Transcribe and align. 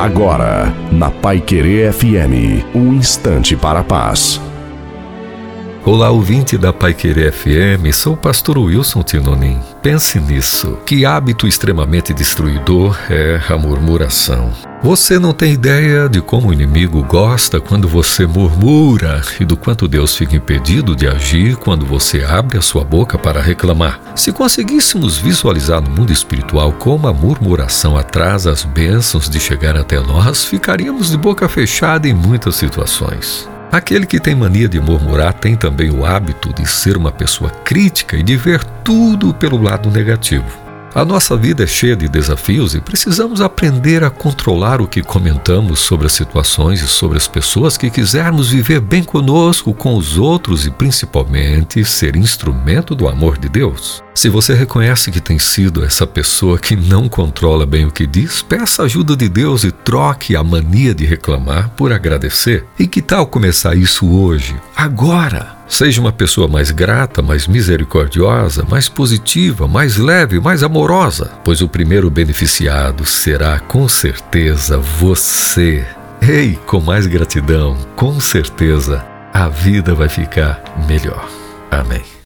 Agora, 0.00 0.72
na 0.90 1.10
Pai 1.10 1.42
Querer 1.42 1.92
FM, 1.92 2.64
um 2.74 2.94
instante 2.94 3.54
para 3.54 3.80
a 3.80 3.84
paz. 3.84 4.40
Olá, 5.84 6.08
ouvinte 6.08 6.56
da 6.56 6.72
Pai 6.72 6.94
Querer 6.94 7.30
FM, 7.30 7.92
sou 7.92 8.14
o 8.14 8.16
pastor 8.16 8.56
Wilson 8.56 9.02
Tinonim. 9.02 9.60
Pense 9.82 10.18
nisso. 10.18 10.78
Que 10.86 11.04
hábito 11.04 11.46
extremamente 11.46 12.14
destruidor 12.14 12.98
é 13.10 13.42
a 13.46 13.58
murmuração. 13.58 14.50
Você 14.82 15.18
não 15.18 15.34
tem 15.34 15.52
ideia 15.52 16.08
de 16.08 16.22
como 16.22 16.48
o 16.48 16.52
inimigo 16.54 17.02
gosta 17.04 17.60
quando 17.60 17.86
você 17.86 18.26
murmura 18.26 19.20
e 19.38 19.44
do 19.44 19.54
quanto 19.54 19.86
Deus 19.86 20.16
fica 20.16 20.34
impedido 20.34 20.96
de 20.96 21.06
agir 21.06 21.56
quando 21.56 21.84
você 21.84 22.24
abre 22.24 22.56
a 22.56 22.62
sua 22.62 22.82
boca 22.82 23.18
para 23.18 23.42
reclamar. 23.42 24.00
Se 24.16 24.32
conseguíssemos 24.32 25.18
visualizar 25.18 25.82
no 25.82 25.90
mundo 25.90 26.14
espiritual 26.14 26.72
como 26.72 27.06
a 27.06 27.12
murmuração 27.12 27.94
atrasa 27.94 28.50
as 28.50 28.64
bênçãos 28.64 29.28
de 29.28 29.38
chegar 29.38 29.76
até 29.76 30.00
nós, 30.00 30.46
ficaríamos 30.46 31.10
de 31.10 31.18
boca 31.18 31.46
fechada 31.46 32.08
em 32.08 32.14
muitas 32.14 32.56
situações. 32.56 33.46
Aquele 33.70 34.06
que 34.06 34.18
tem 34.18 34.34
mania 34.34 34.66
de 34.66 34.80
murmurar 34.80 35.34
tem 35.34 35.56
também 35.56 35.90
o 35.90 36.06
hábito 36.06 36.54
de 36.54 36.66
ser 36.66 36.96
uma 36.96 37.12
pessoa 37.12 37.50
crítica 37.50 38.16
e 38.16 38.22
de 38.22 38.34
ver 38.34 38.64
tudo 38.82 39.34
pelo 39.34 39.62
lado 39.62 39.90
negativo. 39.90 40.69
A 40.92 41.04
nossa 41.04 41.36
vida 41.36 41.62
é 41.62 41.66
cheia 41.68 41.94
de 41.94 42.08
desafios 42.08 42.74
e 42.74 42.80
precisamos 42.80 43.40
aprender 43.40 44.02
a 44.02 44.10
controlar 44.10 44.80
o 44.80 44.88
que 44.88 45.02
comentamos 45.02 45.78
sobre 45.78 46.06
as 46.06 46.12
situações 46.12 46.82
e 46.82 46.88
sobre 46.88 47.16
as 47.16 47.28
pessoas 47.28 47.76
que 47.76 47.88
quisermos 47.88 48.50
viver 48.50 48.80
bem 48.80 49.04
conosco, 49.04 49.72
com 49.72 49.96
os 49.96 50.18
outros 50.18 50.66
e 50.66 50.70
principalmente 50.70 51.84
ser 51.84 52.16
instrumento 52.16 52.96
do 52.96 53.08
amor 53.08 53.38
de 53.38 53.48
Deus. 53.48 54.02
Se 54.12 54.28
você 54.28 54.52
reconhece 54.52 55.12
que 55.12 55.20
tem 55.20 55.38
sido 55.38 55.84
essa 55.84 56.06
pessoa 56.06 56.58
que 56.58 56.74
não 56.74 57.08
controla 57.08 57.64
bem 57.64 57.86
o 57.86 57.92
que 57.92 58.06
diz, 58.06 58.42
peça 58.42 58.82
ajuda 58.82 59.16
de 59.16 59.28
Deus 59.28 59.62
e 59.62 59.70
troque 59.70 60.34
a 60.34 60.42
mania 60.42 60.92
de 60.92 61.06
reclamar 61.06 61.70
por 61.70 61.92
agradecer. 61.92 62.66
E 62.76 62.88
que 62.88 63.00
tal 63.00 63.28
começar 63.28 63.76
isso 63.76 64.10
hoje, 64.10 64.56
agora? 64.76 65.59
Seja 65.70 66.00
uma 66.00 66.12
pessoa 66.12 66.48
mais 66.48 66.72
grata, 66.72 67.22
mais 67.22 67.46
misericordiosa, 67.46 68.66
mais 68.68 68.88
positiva, 68.88 69.68
mais 69.68 69.96
leve, 69.96 70.40
mais 70.40 70.64
amorosa, 70.64 71.30
pois 71.44 71.62
o 71.62 71.68
primeiro 71.68 72.10
beneficiado 72.10 73.06
será 73.06 73.60
com 73.60 73.88
certeza 73.88 74.76
você. 74.76 75.86
Ei, 76.20 76.58
com 76.66 76.80
mais 76.80 77.06
gratidão, 77.06 77.78
com 77.94 78.18
certeza 78.20 79.06
a 79.32 79.48
vida 79.48 79.94
vai 79.94 80.08
ficar 80.08 80.62
melhor. 80.88 81.26
Amém. 81.70 82.10